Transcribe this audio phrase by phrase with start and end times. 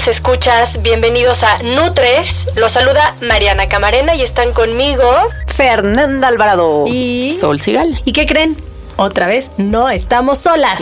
[0.00, 2.48] Queridos escuchas, bienvenidos a Nutres.
[2.56, 5.04] Los saluda Mariana Camarena y están conmigo
[5.46, 8.00] Fernanda Alvarado y Sol Sigal.
[8.06, 8.56] ¿Y qué creen?
[8.96, 10.80] Otra vez no estamos solas.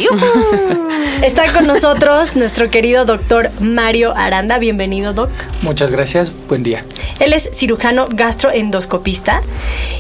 [1.23, 4.61] Está con nosotros nuestro querido doctor Mario Aranda.
[4.61, 5.31] Bienvenido, doc.
[5.63, 6.85] Muchas gracias, buen día.
[7.19, 9.43] Él es cirujano gastroendoscopista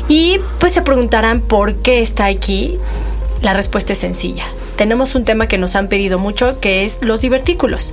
[0.06, 2.78] y pues se preguntarán por qué está aquí.
[3.40, 4.44] La respuesta es sencilla
[4.78, 7.92] tenemos un tema que nos han pedido mucho, que es los divertículos.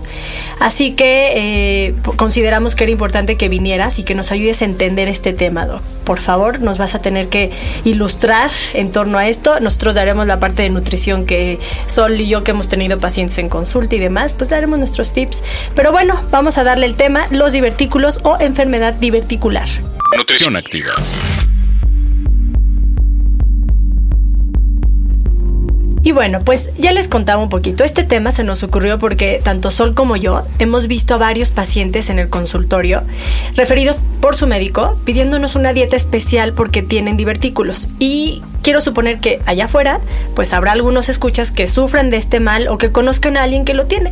[0.59, 5.09] Así que eh, consideramos que era importante que vinieras y que nos ayudes a entender
[5.09, 5.81] este tema, Doc.
[6.05, 7.51] Por favor, nos vas a tener que
[7.83, 9.59] ilustrar en torno a esto.
[9.59, 13.49] Nosotros daremos la parte de nutrición que Sol y yo, que hemos tenido pacientes en
[13.49, 15.41] consulta y demás, pues daremos nuestros tips.
[15.73, 19.67] Pero bueno, vamos a darle el tema, los divertículos o enfermedad diverticular.
[20.15, 20.93] Nutrición activa.
[26.05, 27.83] Y bueno, pues ya les contaba un poquito.
[27.83, 32.11] Este tema se nos ocurrió porque tanto Sol como yo hemos visto a varios pacientes
[32.11, 33.01] en el consultorio
[33.55, 37.89] referidos por su médico pidiéndonos una dieta especial porque tienen divertículos.
[37.97, 39.99] Y quiero suponer que allá afuera,
[40.33, 43.75] pues habrá algunos escuchas que sufren de este mal o que conozcan a alguien que
[43.75, 44.11] lo tiene.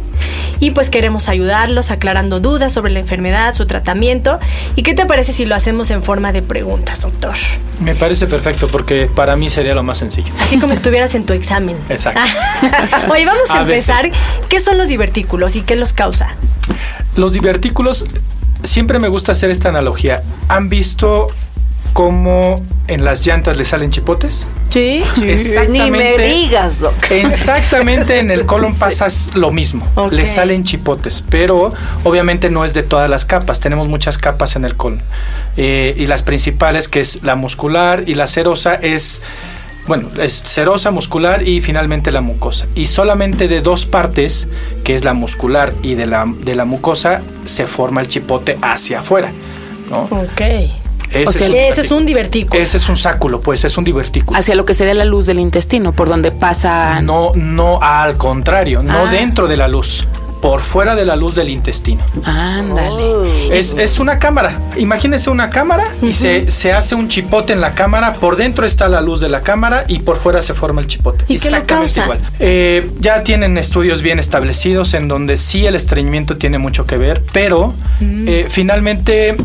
[0.60, 4.40] Y pues queremos ayudarlos aclarando dudas sobre la enfermedad, su tratamiento.
[4.76, 7.34] ¿Y qué te parece si lo hacemos en forma de preguntas, doctor?
[7.80, 10.32] Me parece perfecto porque para mí sería lo más sencillo.
[10.40, 11.76] Así como estuvieras en tu examen.
[11.90, 12.22] Exacto.
[13.12, 14.12] Oye, vamos a, empezar.
[14.50, 16.36] ¿Qué son los divertículos y qué los causa?
[17.16, 18.06] Los divertículos,
[18.62, 20.22] siempre me gusta hacer esta analogía.
[20.48, 21.30] ¿Han visto
[21.94, 24.48] cómo en las llantas le salen chipotes?
[24.70, 25.04] Sí,
[25.70, 26.94] Ni me digas, Doc.
[27.12, 29.88] Exactamente, en el colon pasa lo mismo.
[30.12, 31.72] Le salen chipotes, pero
[32.04, 33.60] obviamente no es de todas las capas.
[33.60, 35.02] Tenemos muchas capas en el colon.
[35.56, 39.22] Eh, y las principales, que es la muscular y la serosa, es
[39.86, 42.68] bueno, es serosa, muscular y finalmente la mucosa.
[42.74, 44.48] Y solamente de dos partes,
[44.84, 49.00] que es la muscular y de la, de la mucosa, se forma el chipote hacia
[49.00, 49.34] afuera.
[49.90, 50.04] ¿no?
[50.04, 50.83] Ok.
[51.14, 52.62] Ese, o sea, es, ese es un divertículo.
[52.62, 54.38] Ese es un sáculo, pues es un divertículo.
[54.38, 57.02] Hacia lo que sería la luz del intestino, por donde pasa.
[57.02, 59.12] No, no, al contrario, no ah.
[59.12, 60.08] dentro de la luz
[60.44, 62.04] por fuera de la luz del intestino.
[62.26, 63.58] Ándale.
[63.58, 64.60] Es, es, una cámara.
[64.76, 68.16] Imagínese una cámara y se, se, hace un chipote en la cámara.
[68.16, 71.24] Por dentro está la luz de la cámara y por fuera se forma el chipote.
[71.30, 72.20] ¿Y Exactamente igual.
[72.42, 77.24] Eh, ya tienen estudios bien establecidos en donde sí el estreñimiento tiene mucho que ver,
[77.32, 78.28] pero mm.
[78.28, 79.38] eh, finalmente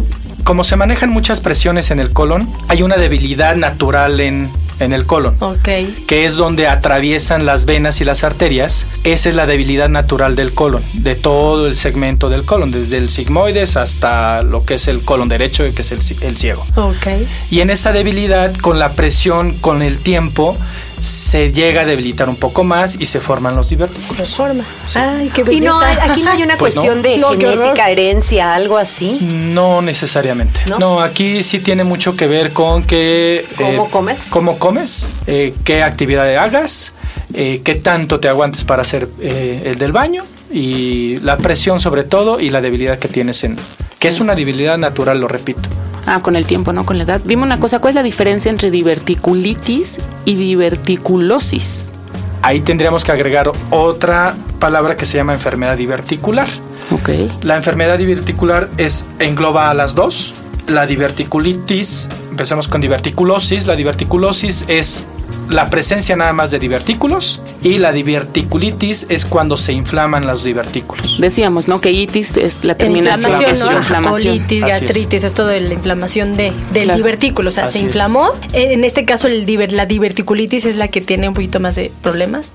[0.42, 5.06] como se manejan muchas presiones en el colon, hay una debilidad natural en, en el
[5.06, 6.04] colon, okay.
[6.06, 8.86] que es donde atraviesan las venas y las arterias.
[9.04, 13.10] Esa es la debilidad natural del colon, de todo el segmento del colon, desde el
[13.10, 16.66] sigmoides hasta lo que es el colon derecho, que es el, el ciego.
[16.76, 17.28] Okay.
[17.50, 20.56] Y en esa debilidad, con la presión, con el tiempo,
[21.00, 24.16] se llega a debilitar un poco más y se forman los divertículos.
[24.16, 24.64] Se forma.
[24.94, 29.18] Ay, qué Y no, aquí no hay una pues cuestión de genética, herencia, algo así.
[29.20, 30.60] No necesariamente.
[30.66, 31.00] ¿No?
[31.00, 33.46] aquí sí tiene mucho que ver con que...
[33.56, 34.26] ¿Cómo eh, comes?
[34.30, 35.10] ¿Cómo comes?
[35.26, 36.94] Eh, ¿Qué actividad hagas?
[37.34, 40.24] Eh, ¿Qué tanto te aguantes para hacer el del baño?
[40.50, 43.56] Y la presión sobre todo y la debilidad que tienes en...
[43.98, 45.68] Que es una debilidad natural, lo repito.
[46.10, 46.86] Ah, con el tiempo, ¿no?
[46.86, 47.20] Con la edad.
[47.22, 51.92] Dime una cosa, ¿cuál es la diferencia entre diverticulitis y diverticulosis?
[52.40, 56.48] Ahí tendríamos que agregar otra palabra que se llama enfermedad diverticular.
[56.92, 57.10] Ok.
[57.42, 60.32] La enfermedad diverticular es, engloba a las dos.
[60.66, 63.66] La diverticulitis, empecemos con diverticulosis.
[63.66, 65.04] La diverticulosis es
[65.48, 71.18] la presencia nada más de divertículos y la diverticulitis es cuando se inflaman los divertículos.
[71.18, 71.80] Decíamos, ¿no?
[71.80, 74.38] Que itis es la terminación de la inflamación.
[74.38, 75.34] Colitis, gastritis, es.
[75.34, 78.30] todo de la inflamación de, del divertículo, o sea, se inflamó.
[78.52, 82.52] En este caso, el la diverticulitis es la que tiene un poquito más de problemas.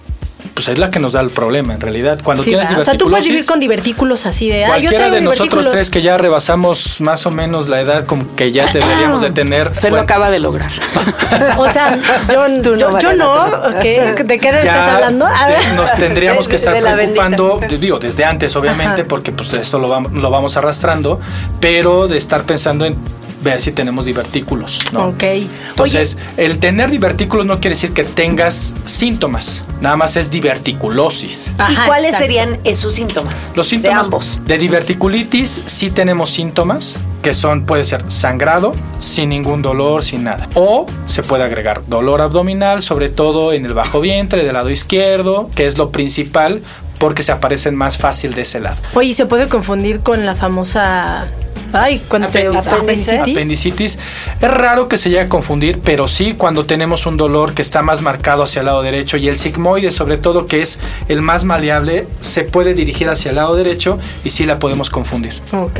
[0.53, 2.19] Pues es la que nos da el problema en realidad.
[2.23, 2.87] Cuando tienes diverticulosis...
[2.87, 4.65] O sea, tú puedes vivir con divertículos así de...
[4.65, 8.71] Cualquiera de nosotros tres que ya rebasamos más o menos la edad como que ya
[8.71, 9.71] deberíamos de tener...
[9.73, 10.71] Fer lo acaba de lograr.
[11.57, 11.97] o sea,
[12.31, 15.27] yo, no, yo, no ¿de qué estás hablando?
[15.75, 20.29] nos tendríamos que estar preocupando, digo, desde antes obviamente, porque pues eso lo vamos, lo
[20.29, 21.19] vamos arrastrando,
[21.59, 22.95] pero de estar pensando en
[23.43, 24.79] ver si tenemos divertículos.
[24.91, 25.09] ¿no?
[25.09, 25.23] Ok.
[25.69, 31.53] Entonces, el tener divertículos no quiere decir que tengas síntomas, nada más es diverticulosis.
[31.69, 33.51] ¿Y cuáles serían esos síntomas?
[33.55, 34.39] Los síntomas de, ambos.
[34.45, 40.47] de diverticulitis sí tenemos síntomas que son puede ser sangrado sin ningún dolor, sin nada.
[40.55, 45.49] O se puede agregar dolor abdominal, sobre todo en el bajo vientre del lado izquierdo,
[45.55, 46.61] que es lo principal
[46.99, 48.77] porque se aparecen más fácil de ese lado.
[48.93, 51.27] Oye, ¿se puede confundir con la famosa
[51.71, 53.19] Ay, cuando apendicitis.
[53.19, 53.99] apendicitis.
[54.39, 57.81] Es raro que se llegue a confundir, pero sí cuando tenemos un dolor que está
[57.81, 61.43] más marcado hacia el lado derecho y el sigmoide, sobre todo, que es el más
[61.43, 65.33] maleable, se puede dirigir hacia el lado derecho y sí la podemos confundir.
[65.51, 65.79] Ok.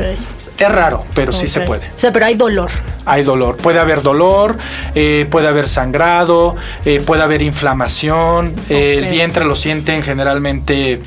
[0.58, 1.86] Es raro, pero sí se puede.
[1.88, 2.70] O sea, pero hay dolor.
[3.04, 3.56] Hay dolor.
[3.56, 4.56] Puede haber dolor,
[4.94, 6.54] eh, puede haber sangrado,
[6.84, 8.54] eh, puede haber inflamación.
[8.68, 11.00] Eh, el vientre lo sienten generalmente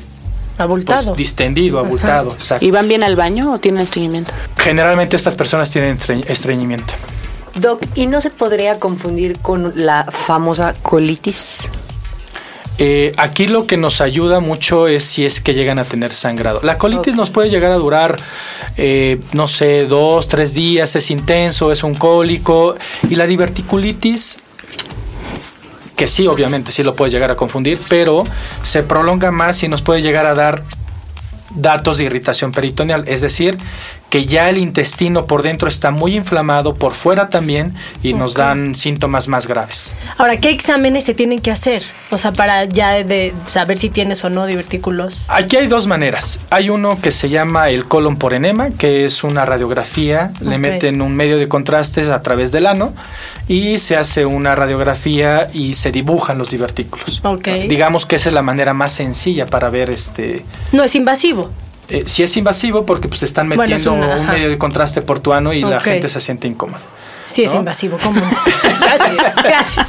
[0.58, 1.04] Abultado.
[1.04, 2.36] Pues, distendido, abultado.
[2.60, 4.32] ¿Y van bien al baño o tienen estreñimiento?
[4.56, 6.94] Generalmente estas personas tienen estreñimiento.
[7.54, 11.70] Doc, ¿y no se podría confundir con la famosa colitis?
[12.80, 16.60] Eh, aquí lo que nos ayuda mucho es si es que llegan a tener sangrado.
[16.62, 18.16] La colitis nos puede llegar a durar,
[18.76, 22.76] eh, no sé, dos, tres días, es intenso, es un cólico.
[23.08, 24.38] Y la diverticulitis
[25.98, 28.24] que sí, obviamente sí lo puede llegar a confundir, pero
[28.62, 30.62] se prolonga más y nos puede llegar a dar
[31.50, 33.58] datos de irritación peritoneal, es decir,
[34.10, 38.74] que ya el intestino por dentro está muy inflamado, por fuera también, y nos dan
[38.74, 39.94] síntomas más graves.
[40.16, 41.82] Ahora, ¿qué exámenes se tienen que hacer?
[42.10, 45.26] O sea, para ya de saber si tienes o no divertículos.
[45.28, 46.40] Aquí hay dos maneras.
[46.50, 51.02] Hay uno que se llama el colon por enema, que es una radiografía, le meten
[51.02, 52.94] un medio de contrastes a través del ano
[53.46, 57.22] y se hace una radiografía y se dibujan los divertículos.
[57.68, 60.44] Digamos que esa es la manera más sencilla para ver este...
[60.72, 61.50] No es invasivo.
[61.88, 65.80] Eh, si es invasivo porque pues están metiendo un medio de contraste portuano y la
[65.80, 66.80] gente se siente incómoda.
[67.28, 68.20] Sí, es invasivo, ¿cómo?
[68.80, 69.86] gracias, gracias.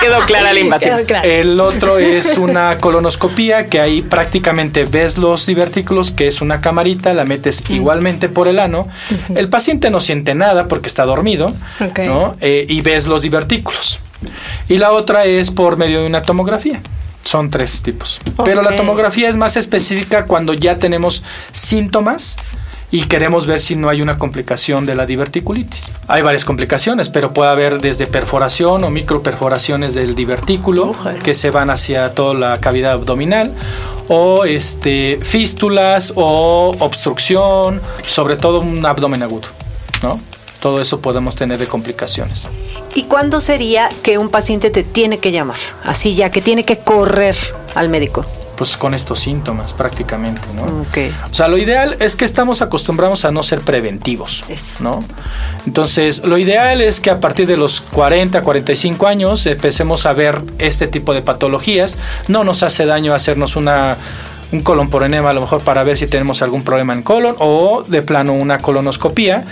[0.00, 1.00] Quedó clara la invasión.
[1.22, 7.14] El otro es una colonoscopía, que ahí prácticamente ves los divertículos, que es una camarita,
[7.14, 8.88] la metes igualmente por el ano.
[9.34, 11.54] El paciente no siente nada porque está dormido,
[12.04, 12.34] ¿no?
[12.40, 14.00] Eh, y ves los divertículos.
[14.68, 16.80] Y la otra es por medio de una tomografía.
[17.26, 18.20] Son tres tipos.
[18.44, 22.36] Pero la tomografía es más específica cuando ya tenemos síntomas
[22.92, 25.92] y queremos ver si no hay una complicación de la diverticulitis.
[26.06, 30.92] Hay varias complicaciones, pero puede haber desde perforación o microperforaciones del divertículo
[31.24, 33.52] que se van hacia toda la cavidad abdominal
[34.06, 39.48] o este fístulas o obstrucción, sobre todo un abdomen agudo,
[40.00, 40.20] ¿no?
[40.66, 42.50] Todo eso podemos tener de complicaciones.
[42.96, 45.58] ¿Y cuándo sería que un paciente te tiene que llamar?
[45.84, 47.36] Así ya, que tiene que correr
[47.76, 48.26] al médico.
[48.56, 50.64] Pues con estos síntomas prácticamente, ¿no?
[50.64, 54.42] O sea, lo ideal es que estamos acostumbrados a no ser preventivos,
[54.80, 55.04] ¿no?
[55.68, 60.42] Entonces, lo ideal es que a partir de los 40, 45 años empecemos a ver
[60.58, 61.96] este tipo de patologías.
[62.26, 63.96] No nos hace daño hacernos una
[64.52, 67.34] un colon por enema a lo mejor para ver si tenemos algún problema en colon
[67.40, 69.44] o de plano una colonoscopía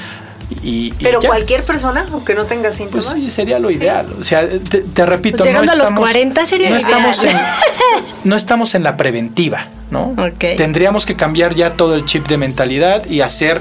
[1.00, 3.06] pero cualquier persona, aunque no tenga síntomas.
[3.06, 4.06] Pues sí, sería lo ideal.
[4.20, 7.36] O sea, te, repito, pues llegando a los 40 sería no lo estamos En,
[8.24, 10.14] no estamos en la preventiva, ¿no?
[10.38, 13.60] Tendríamos que cambiar ya todo el chip de mentalidad y hacer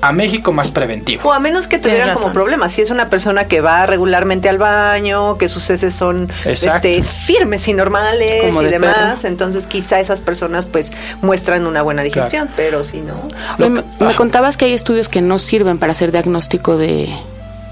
[0.00, 1.28] a México más preventivo.
[1.28, 2.68] O a menos que tuvieran como problema.
[2.68, 7.68] Si es una persona que va regularmente al baño, que sus heces son este, firmes
[7.68, 13.00] y normales y demás, entonces quizá esas personas pues muestran una buena digestión, pero si
[13.00, 13.14] no...
[13.58, 17.08] Me, me, contabas que hay estudios que no sirven para hacer diagnóstico de,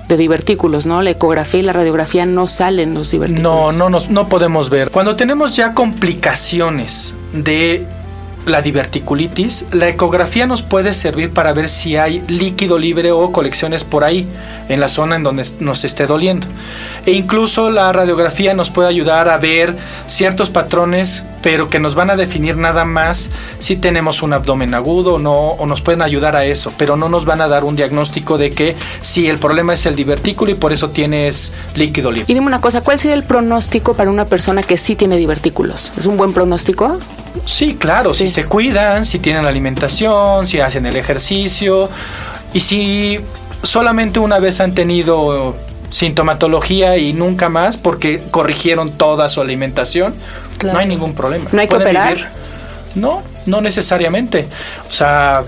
[0.08, 1.02] de divertículos, ¿no?
[1.02, 3.42] La ecografía y la radiografía no salen los divertículos.
[3.42, 4.90] No, no, no, no podemos ver.
[4.90, 7.86] Cuando tenemos ya complicaciones de
[8.48, 13.84] la diverticulitis, la ecografía nos puede servir para ver si hay líquido libre o colecciones
[13.84, 14.28] por ahí,
[14.68, 16.46] en la zona en donde nos esté doliendo.
[17.06, 19.76] E incluso la radiografía nos puede ayudar a ver
[20.06, 25.14] ciertos patrones, pero que nos van a definir nada más si tenemos un abdomen agudo
[25.14, 27.76] o no, o nos pueden ayudar a eso, pero no nos van a dar un
[27.76, 32.30] diagnóstico de que si el problema es el divertículo y por eso tienes líquido libre.
[32.30, 35.92] Y dime una cosa, ¿cuál sería el pronóstico para una persona que sí tiene divertículos?
[35.96, 36.98] ¿Es un buen pronóstico?
[37.44, 41.88] Sí, claro, si se cuidan, si tienen alimentación, si hacen el ejercicio
[42.52, 43.20] y si
[43.62, 45.56] solamente una vez han tenido
[45.90, 50.14] sintomatología y nunca más porque corrigieron toda su alimentación,
[50.64, 51.48] No hay ningún problema.
[51.52, 52.30] ¿No hay que operar?
[52.94, 54.48] No, no necesariamente.
[54.88, 55.44] O sea,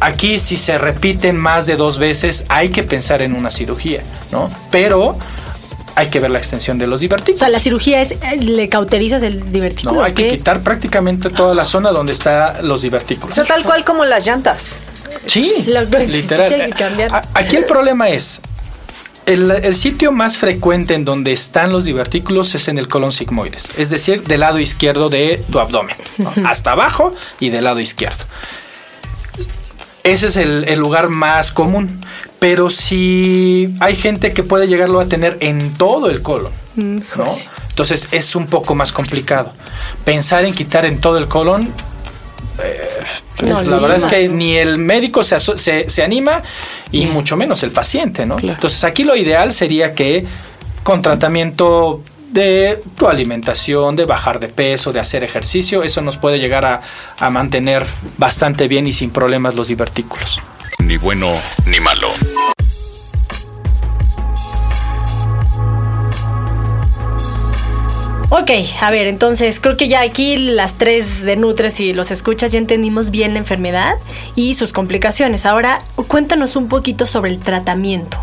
[0.00, 4.50] aquí si se repiten más de dos veces hay que pensar en una cirugía, ¿no?
[4.70, 5.16] Pero
[5.94, 7.40] hay que ver la extensión de los divertículos.
[7.40, 9.96] O sea, la cirugía es, eh, le cauterizas el divertículo.
[9.96, 13.32] No, hay que quitar prácticamente toda la zona donde están los divertículos.
[13.32, 14.78] O sea, tal cual como las llantas.
[15.26, 15.54] Sí,
[16.08, 16.72] literal.
[17.34, 18.40] Aquí el problema es,
[19.28, 23.90] el, sitio más frecuente en donde están los divertículos es en el colon sigmoides, es
[23.90, 25.96] decir, del lado izquierdo de tu abdomen,
[26.44, 28.24] hasta abajo y del lado izquierdo.
[30.02, 32.00] Ese es el, lugar más común,
[32.38, 37.38] pero si hay gente que puede llegarlo a tener en todo el colon, ¿no?
[37.68, 39.52] Entonces es un poco más complicado.
[40.04, 41.72] Pensar en quitar en todo el colon
[42.62, 42.80] eh,
[43.38, 46.42] pues, la verdad es que ni el médico se, se, anima
[46.90, 48.38] y mucho menos el paciente, ¿no?
[48.38, 50.26] Entonces aquí lo ideal sería que
[50.82, 56.38] con tratamiento de tu alimentación, de bajar de peso, de hacer ejercicio, eso nos puede
[56.38, 56.82] llegar a,
[57.18, 57.86] a mantener
[58.18, 60.40] bastante bien y sin problemas los divertículos.
[60.78, 61.34] Ni bueno
[61.66, 62.08] ni malo.
[68.30, 68.50] Ok,
[68.82, 72.58] a ver, entonces creo que ya aquí las tres de Nutres y los escuchas ya
[72.58, 73.94] entendimos bien la enfermedad
[74.34, 75.46] y sus complicaciones.
[75.46, 78.18] Ahora, cuéntanos un poquito sobre el tratamiento.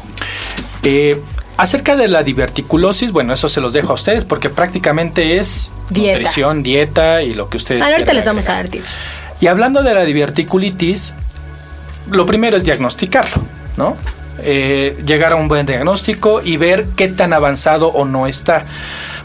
[0.83, 1.19] Eh,
[1.57, 6.61] acerca de la diverticulosis, bueno, eso se los dejo a ustedes porque prácticamente es nutrición,
[6.61, 8.87] dieta y lo que ustedes ah, Ahorita les vamos a dar tips.
[9.41, 11.15] Y hablando de la diverticulitis,
[12.11, 13.41] lo primero es diagnosticarlo,
[13.75, 13.97] ¿no?
[14.43, 18.65] Eh, llegar a un buen diagnóstico y ver qué tan avanzado o no está.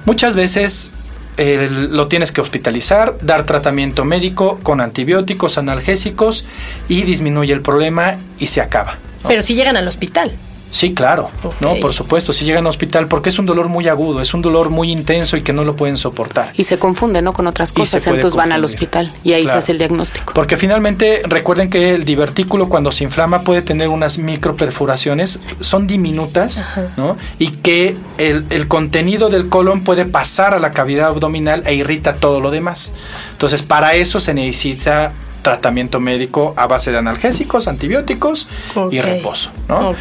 [0.04, 0.92] Muchas veces
[1.38, 6.44] lo tienes que hospitalizar, dar tratamiento médico con antibióticos, analgésicos
[6.88, 8.98] y disminuye el problema y se acaba.
[9.26, 10.32] Pero si llegan al hospital.
[10.70, 14.20] Sí, claro, no, por supuesto, si llegan al hospital porque es un dolor muy agudo,
[14.20, 16.52] es un dolor muy intenso y que no lo pueden soportar.
[16.54, 17.32] Y se confunde, ¿no?
[17.32, 20.32] Con otras cosas, entonces van al hospital y ahí se hace el diagnóstico.
[20.32, 26.64] Porque finalmente recuerden que el divertículo cuando se inflama puede tener unas microperforaciones, son diminutas,
[26.96, 27.16] ¿no?
[27.38, 32.14] Y que el, el contenido del colon puede pasar a la cavidad abdominal e irrita
[32.14, 32.92] todo lo demás.
[33.32, 35.12] Entonces, para eso se necesita
[35.42, 38.48] tratamiento médico a base de analgésicos, antibióticos
[38.90, 39.50] y reposo.
[39.68, 39.94] ¿no?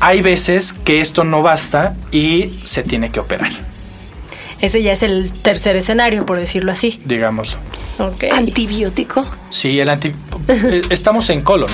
[0.00, 3.50] Hay veces que esto no basta y se tiene que operar.
[4.60, 7.00] Ese ya es el tercer escenario, por decirlo así.
[7.04, 7.58] Digámoslo.
[8.32, 9.26] ¿Antibiótico?
[9.50, 10.12] Sí, el anti...
[10.48, 11.70] Eh, estamos en colon.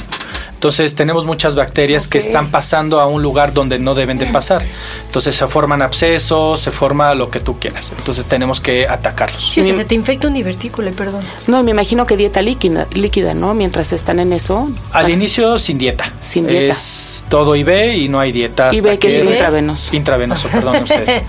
[0.60, 4.62] Entonces tenemos muchas bacterias que están pasando a un lugar donde no deben de pasar.
[5.06, 7.90] Entonces se forman abscesos, se forma lo que tú quieras.
[7.96, 9.52] Entonces tenemos que atacarlos.
[9.54, 11.24] Sí, se te infecta un divertículo, perdón.
[11.48, 13.54] No, me imagino que dieta líquida, líquida, ¿no?
[13.54, 14.68] Mientras están en eso.
[14.92, 16.12] Al inicio sin dieta.
[16.20, 16.74] Sin dieta.
[16.74, 18.70] Es todo IV y no hay dieta.
[18.70, 19.96] IV que, es intravenoso.
[19.96, 21.22] Intravenoso, perdón ustedes.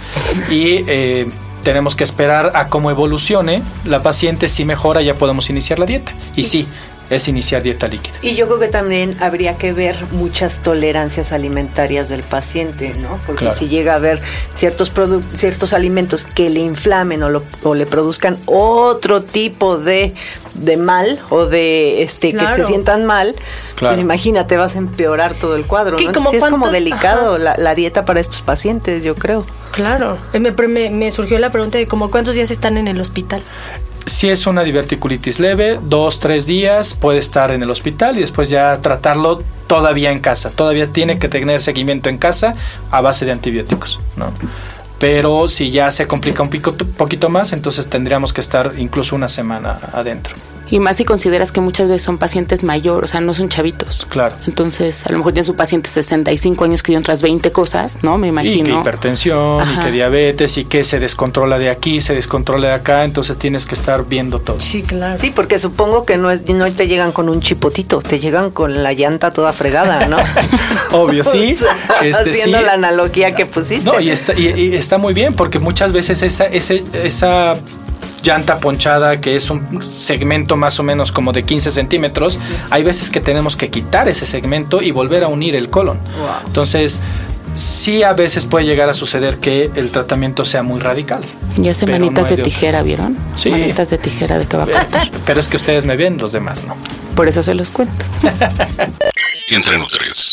[0.50, 1.32] Y eh,
[1.64, 6.12] tenemos que esperar a cómo evolucione la paciente, si mejora ya podemos iniciar la dieta.
[6.36, 6.68] Y sí,
[7.12, 8.15] es iniciar dieta líquida.
[8.22, 13.20] Y yo creo que también habría que ver muchas tolerancias alimentarias del paciente, ¿no?
[13.27, 14.91] Porque si llega a haber ciertos
[15.34, 20.13] ciertos alimentos que le inflamen o, le produzcan otro tipo de,
[20.77, 23.36] mal o de este que se sientan mal,
[23.77, 26.32] pues imagínate, vas a empeorar todo el cuadro, ¿no?
[26.32, 29.46] es como delicado la, dieta para estos pacientes, yo creo.
[29.72, 30.18] Claro.
[30.34, 33.41] Me, me, surgió la pregunta de cómo cuántos días están en el hospital.
[34.05, 38.50] Si es una diverticulitis leve, dos, tres días puede estar en el hospital y después
[38.50, 40.50] ya tratarlo todavía en casa.
[40.50, 42.55] Todavía tiene que tener seguimiento en casa
[42.89, 44.34] a base de antibióticos, ¿no?
[45.00, 49.79] Pero si ya se complica un poquito más, entonces tendríamos que estar incluso una semana
[49.93, 50.36] adentro.
[50.72, 54.08] Y más si consideras que muchas veces son pacientes mayores, o sea, no son chavitos.
[54.10, 54.36] Claro.
[54.48, 58.18] Entonces, a lo mejor tiene su paciente 65 años que tiene otras 20 cosas, ¿no?
[58.18, 58.70] Me imagino.
[58.70, 62.74] Y que hipertensión, y que diabetes, y que se descontrola de aquí, se descontrola de
[62.74, 64.60] acá, entonces tienes que estar viendo todo.
[64.60, 65.20] Sí, claro.
[65.20, 68.82] Sí, porque supongo que no es no te llegan con un chipotito, te llegan con
[68.82, 70.18] la llanta toda fregada, ¿no?
[70.92, 71.58] Obvio, sí.
[72.01, 73.86] este, Haciendo la analogía que pusiste.
[73.86, 77.58] No, y está, y, está muy bien, porque muchas veces esa, ese, esa
[78.24, 83.10] llanta ponchada, que es un segmento más o menos como de 15 centímetros, hay veces
[83.10, 86.00] que tenemos que quitar ese segmento y volver a unir el colon.
[86.46, 87.00] Entonces,
[87.56, 91.22] sí a veces puede llegar a suceder que el tratamiento sea muy radical.
[91.58, 93.18] Ya hace manitas de, tijera, ¿vieron?
[93.36, 93.50] Sí.
[93.50, 95.10] Manitas de tijera de que va a cortar.
[95.25, 96.75] Pero es que ustedes me ven, los demás no.
[97.16, 98.06] Por eso se los cuento.
[99.50, 100.31] Entre tres.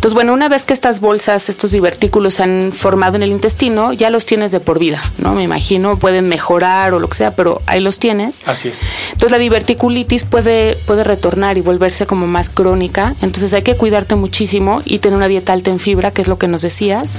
[0.00, 3.92] Entonces, bueno, una vez que estas bolsas, estos divertículos se han formado en el intestino,
[3.92, 5.34] ya los tienes de por vida, ¿no?
[5.34, 8.38] Me imagino, pueden mejorar o lo que sea, pero ahí los tienes.
[8.46, 8.80] Así es.
[9.08, 13.14] Entonces, la diverticulitis puede, puede retornar y volverse como más crónica.
[13.20, 16.38] Entonces, hay que cuidarte muchísimo y tener una dieta alta en fibra, que es lo
[16.38, 17.16] que nos decías,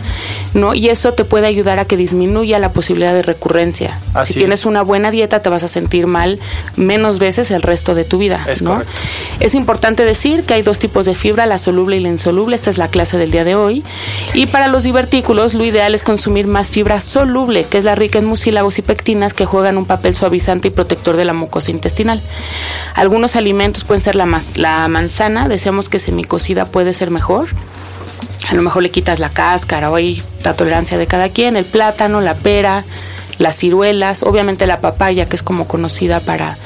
[0.56, 0.74] ¿no?
[0.74, 4.00] Y eso te puede ayudar a que disminuya la posibilidad de recurrencia.
[4.24, 6.40] si tienes una buena dieta, te vas a sentir mal
[6.78, 8.82] menos veces el resto de tu vida, es ¿no?
[9.40, 12.56] Es importante decir que hay dos tipos de fibra, la soluble y la insoluble.
[12.56, 13.84] Esta es la clase del día de hoy.
[14.34, 18.20] Y para los divertículos, lo ideal es consumir más fibra soluble, que es la rica
[18.20, 22.22] en mucílagos y pectinas que juegan un papel suavizante y protector de la mucosa intestinal.
[22.96, 27.50] Algunos alimentos pueden ser la, la manzana, deseamos que semicocida puede ser mejor.
[28.50, 31.66] A lo mejor le quitas la cáscara o hay la tolerancia de cada quien, el
[31.66, 32.84] plátano, la pera,
[33.38, 36.58] las ciruelas, obviamente la papaya, que es como conocida para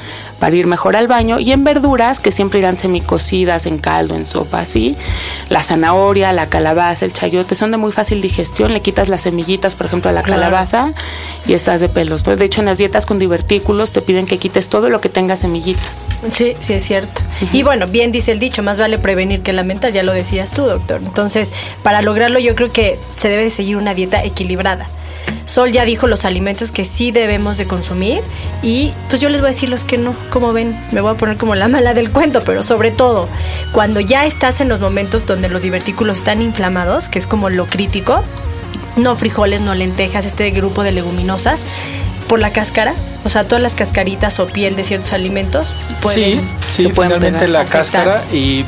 [0.45, 1.39] para ir mejor al baño.
[1.39, 4.95] Y en verduras, que siempre irán semicocidas, en caldo, en sopa, así.
[5.49, 8.71] La zanahoria, la calabaza, el chayote, son de muy fácil digestión.
[8.71, 10.93] Le quitas las semillitas, por ejemplo, a la calabaza
[11.47, 12.23] y estás de pelos.
[12.23, 15.35] De hecho, en las dietas con divertículos te piden que quites todo lo que tenga
[15.35, 15.97] semillitas.
[16.31, 17.23] Sí, sí, es cierto.
[17.51, 20.65] Y bueno, bien dice el dicho, más vale prevenir que lamentar, ya lo decías tú,
[20.65, 21.01] doctor.
[21.03, 24.85] Entonces, para lograrlo yo creo que se debe de seguir una dieta equilibrada.
[25.45, 28.21] Sol ya dijo los alimentos que sí debemos de consumir
[28.61, 31.17] y pues yo les voy a decir los que no, como ven, me voy a
[31.17, 33.29] poner como la mala del cuento, pero sobre todo
[33.71, 37.67] cuando ya estás en los momentos donde los divertículos están inflamados, que es como lo
[37.67, 38.23] crítico,
[38.97, 41.63] no frijoles, no lentejas, este grupo de leguminosas,
[42.27, 46.85] por la cáscara, o sea, todas las cascaritas o piel de ciertos alimentos pueden, sí,
[46.85, 48.65] sí, finalmente la cáscara y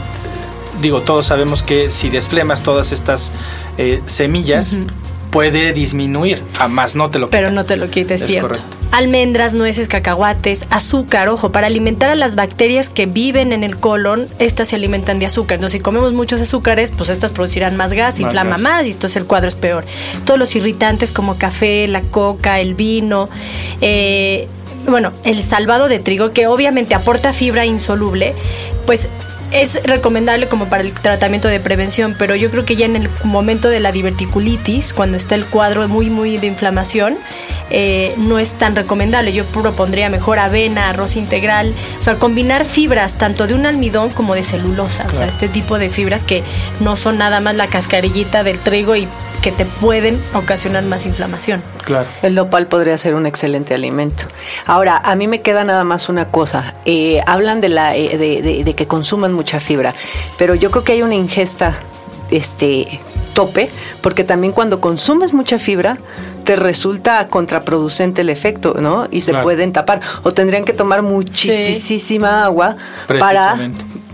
[0.81, 3.33] digo, todos sabemos que si desflemas todas estas
[3.77, 4.75] eh, semillas,
[5.37, 8.59] puede disminuir, jamás no te lo Pero no te lo quites, cierto.
[8.91, 14.27] Almendras, nueces, cacahuates, azúcar, ojo, para alimentar a las bacterias que viven en el colon,
[14.39, 15.57] estas se alimentan de azúcar.
[15.57, 19.25] Entonces, si comemos muchos azúcares, pues estas producirán más gas, inflama más y entonces el
[19.25, 19.85] cuadro es peor.
[20.25, 23.29] Todos los irritantes como café, la coca, el vino,
[23.81, 24.47] eh,
[24.87, 28.33] bueno, el salvado de trigo, que obviamente aporta fibra insoluble,
[28.87, 29.07] pues
[29.51, 33.09] es recomendable como para el tratamiento de prevención, pero yo creo que ya en el
[33.23, 37.17] momento de la diverticulitis, cuando está el cuadro muy, muy de inflamación,
[37.69, 39.33] eh, no es tan recomendable.
[39.33, 44.35] Yo propondría mejor avena, arroz integral, o sea, combinar fibras tanto de un almidón como
[44.35, 46.43] de celulosa, o sea, este tipo de fibras que
[46.79, 49.07] no son nada más la cascarillita del trigo y
[49.41, 51.63] que te pueden ocasionar más inflamación.
[51.85, 52.07] Claro.
[52.21, 54.25] El nopal podría ser un excelente alimento.
[54.65, 56.73] Ahora, a mí me queda nada más una cosa.
[56.83, 59.93] Eh, hablan de, la, eh, de, de, que consuman mucha fibra,
[60.37, 61.77] pero yo creo que hay una ingesta
[62.31, 62.99] este
[63.33, 63.69] tope,
[64.01, 65.97] porque también cuando consumes mucha fibra,
[66.43, 69.07] te resulta contraproducente el efecto, ¿no?
[69.11, 70.01] Y se pueden tapar.
[70.23, 72.77] O tendrían que tomar muchísima agua
[73.19, 73.55] para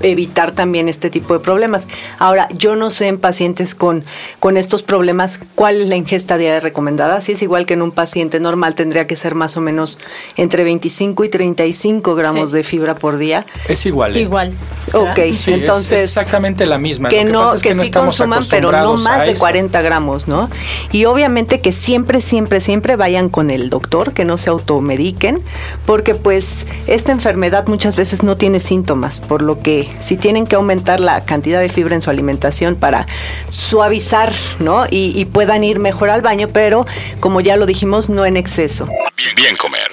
[0.03, 1.87] evitar también este tipo de problemas.
[2.19, 4.03] Ahora, yo no sé en pacientes con,
[4.39, 7.21] con estos problemas cuál es la ingesta diaria recomendada.
[7.21, 9.97] Si es igual que en un paciente normal, tendría que ser más o menos
[10.37, 13.45] entre 25 y 35 gramos de fibra por día.
[13.67, 14.15] Es igual.
[14.15, 14.21] ¿eh?
[14.21, 14.53] Igual.
[14.93, 15.91] Ok, entonces.
[15.91, 17.09] Es exactamente la misma.
[17.09, 20.49] Que, no, que, sí consuman, pero no más de 40 gramos, ¿no?
[20.91, 25.41] Y obviamente que siempre, siempre, siempre vayan con el doctor, que no se automediquen,
[25.85, 30.55] porque pues esta enfermedad muchas veces no tiene síntomas, por lo que si tienen que
[30.55, 33.05] aumentar la cantidad de fibra en su alimentación para
[33.49, 34.85] suavizar, ¿no?
[34.89, 36.85] Y, puedan ir mejor al baño, pero
[37.19, 38.87] como ya lo dijimos, no en exceso.
[39.35, 39.89] Bien, comer.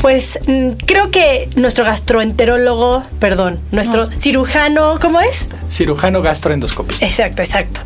[0.00, 5.46] Pues mm, creo que nuestro gastroenterólogo, perdón, nuestro cirujano, ¿cómo es?
[5.70, 7.04] Cirujano gastroendoscopista.
[7.06, 7.80] Exacto, exacto.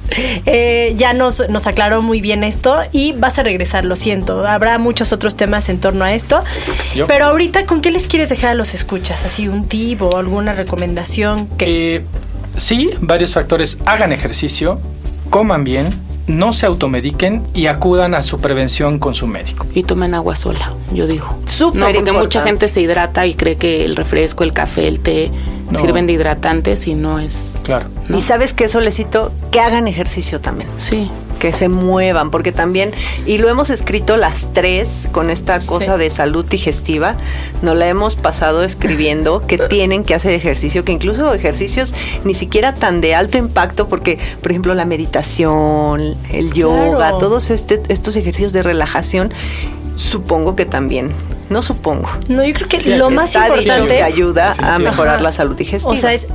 [0.46, 4.46] Eh, ya nos, nos aclaró muy bien esto y vas a regresar, lo siento.
[4.46, 6.42] Habrá muchos otros temas en torno a esto.
[7.06, 9.24] Pero ahorita, ¿con qué les quieres dejar a los escuchas?
[9.24, 11.48] ¿Así un tip o alguna recomendación?
[11.48, 11.96] Que...
[11.96, 12.04] Eh,
[12.54, 13.78] sí, varios factores.
[13.86, 14.80] Hagan ejercicio,
[15.30, 15.94] coman bien,
[16.26, 19.66] no se automediquen y acudan a su prevención con su médico.
[19.74, 21.38] Y tomen agua sola, yo digo.
[21.44, 25.00] Súper No, porque mucha gente se hidrata y cree que el refresco, el café, el
[25.00, 25.30] té
[25.72, 27.60] sirven de hidratantes y no es...
[27.64, 27.86] Claro.
[28.08, 30.68] Y sabes qué, Solecito, que hagan ejercicio también.
[30.76, 32.92] Sí que se muevan, porque también,
[33.26, 37.16] y lo hemos escrito las tres con esta cosa de salud digestiva,
[37.62, 41.94] nos la hemos pasado escribiendo que tienen que hacer ejercicio, que incluso ejercicios
[42.24, 47.82] ni siquiera tan de alto impacto, porque, por ejemplo, la meditación, el yoga, todos este,
[47.88, 49.32] estos ejercicios de relajación
[49.96, 51.10] Supongo que también.
[51.50, 52.08] No supongo.
[52.28, 55.92] No, yo creo que lo más importante que ayuda a mejorar la salud digestiva.
[55.92, 56.26] O sea, es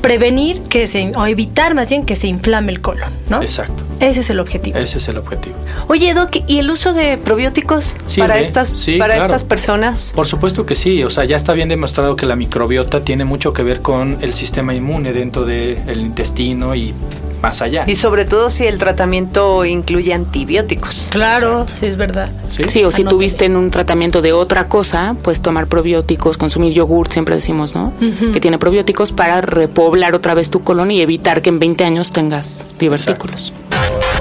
[0.00, 3.42] prevenir que se o evitar más bien que se inflame el colon, ¿no?
[3.42, 3.82] Exacto.
[4.00, 4.78] Ese es el objetivo.
[4.78, 5.56] Ese es el objetivo.
[5.88, 10.12] Oye, Doc, ¿y el uso de probióticos para estas para estas personas?
[10.14, 13.52] Por supuesto que sí, o sea, ya está bien demostrado que la microbiota tiene mucho
[13.52, 16.92] que ver con el sistema inmune dentro del intestino y
[17.42, 17.84] más allá.
[17.86, 21.08] Y sobre todo si el tratamiento incluye antibióticos.
[21.10, 22.30] Claro, sí es verdad.
[22.68, 27.08] Sí, o si tuviste en un tratamiento de otra cosa, pues tomar probióticos, consumir yogur,
[27.08, 27.92] siempre decimos, ¿no?
[28.32, 32.10] Que tiene probióticos para repoblar otra vez tu colon y evitar que en 20 años
[32.10, 33.52] tengas divertículos.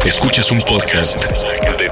[0.05, 1.23] Escuchas un podcast.
[1.25, 1.89] De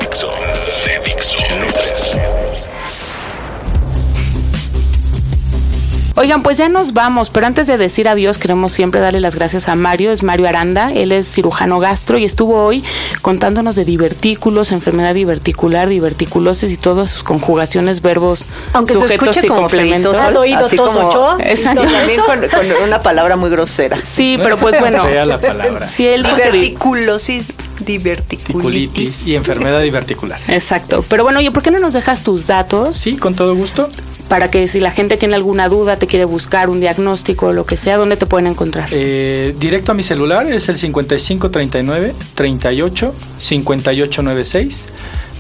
[6.15, 9.67] Oigan, pues ya nos vamos, pero antes de decir adiós, queremos siempre darle las gracias
[9.67, 12.83] a Mario, es Mario Aranda, él es cirujano gastro y estuvo hoy
[13.23, 20.15] contándonos de divertículos, enfermedad diverticular, diverticulosis y todas sus conjugaciones, verbos, Aunque sujetos y complementos.
[20.19, 21.81] ¿Has oído todos Exacto.
[21.81, 23.97] También con, una palabra muy grosera.
[24.03, 25.09] Sí, pero pues bueno.
[25.25, 25.87] la palabra.
[25.87, 27.47] Sí, el diverticulosis
[27.83, 30.39] diverticulitis y enfermedad diverticular.
[30.47, 31.03] Exacto.
[31.09, 32.95] Pero bueno, oye, ¿por qué no nos dejas tus datos?
[32.95, 33.89] Sí, con todo gusto
[34.33, 37.67] para que si la gente tiene alguna duda, te quiere buscar un diagnóstico o lo
[37.67, 38.89] que sea, ¿dónde te pueden encontrar?
[38.89, 44.89] Eh, directo a mi celular es el 5539 38 5896.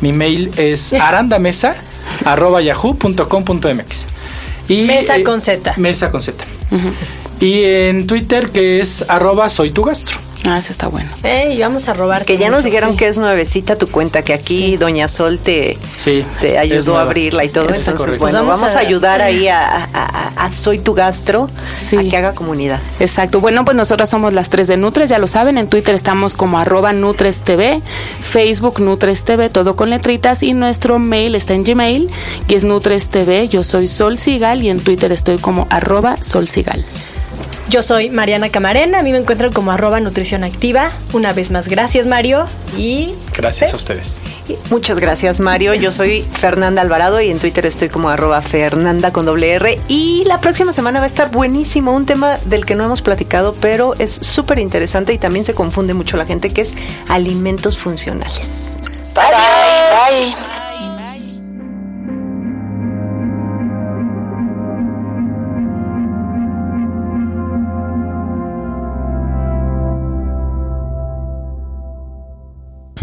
[0.01, 1.75] Mi mail es arandamesa
[2.23, 4.05] arroba yahoo.com.mx.
[4.67, 5.73] Y, mesa con Z.
[5.77, 6.45] Mesa con Z.
[7.39, 10.17] Y en Twitter que es arroba soy tu gastro.
[10.45, 11.09] Ah, eso está bueno.
[11.23, 12.25] y vamos a robar.
[12.25, 15.77] Que ya nos dijeron que es nuevecita tu cuenta, que aquí Doña Sol te,
[16.41, 17.65] te ayudó a abrirla y todo.
[17.65, 21.49] Entonces, bueno, pues vamos, a, ayudar ahí a, Soy tu Gastro
[21.97, 22.81] a que haga comunidad.
[22.99, 23.39] Exacto.
[23.39, 25.57] Bueno, pues nosotros somos las tres de Nutres, ya lo saben.
[25.57, 27.81] En Twitter estamos como arroba Nutres TV,
[28.19, 30.43] Facebook Nutres TV, todo con letritas.
[30.43, 32.11] Y nuestro mail está en Gmail,
[32.47, 33.47] que es Nutres TV.
[33.47, 36.85] Yo soy Sol Sigal y en Twitter estoy como arroba Sol Sigal.
[37.69, 40.91] Yo soy Mariana Camarena, a mí me encuentran como arroba nutrición activa.
[41.11, 42.45] Una vez más, gracias Mario
[42.77, 43.15] y...
[43.35, 44.21] Gracias a ustedes.
[44.69, 49.25] Muchas gracias Mario, yo soy Fernanda Alvarado y en Twitter estoy como arroba Fernanda con
[49.25, 52.83] doble R y la próxima semana va a estar buenísimo, un tema del que no
[52.83, 56.73] hemos platicado, pero es súper interesante y también se confunde mucho la gente que es
[57.07, 58.73] alimentos funcionales.
[59.15, 59.23] bye.
[59.25, 60.35] bye.
[60.35, 60.52] bye.